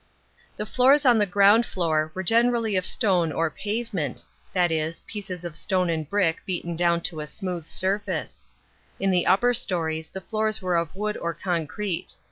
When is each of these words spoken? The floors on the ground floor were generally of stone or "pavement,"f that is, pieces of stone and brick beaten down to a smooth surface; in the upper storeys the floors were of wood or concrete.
The 0.57 0.65
floors 0.65 1.05
on 1.05 1.19
the 1.19 1.27
ground 1.27 1.63
floor 1.63 2.11
were 2.15 2.23
generally 2.23 2.75
of 2.75 2.87
stone 2.87 3.31
or 3.31 3.51
"pavement,"f 3.51 4.25
that 4.51 4.71
is, 4.71 5.01
pieces 5.01 5.43
of 5.43 5.55
stone 5.55 5.91
and 5.91 6.09
brick 6.09 6.41
beaten 6.43 6.75
down 6.75 7.01
to 7.01 7.19
a 7.19 7.27
smooth 7.27 7.67
surface; 7.67 8.47
in 8.99 9.11
the 9.11 9.27
upper 9.27 9.53
storeys 9.53 10.09
the 10.09 10.19
floors 10.21 10.59
were 10.59 10.75
of 10.75 10.95
wood 10.95 11.17
or 11.17 11.35
concrete. 11.35 12.15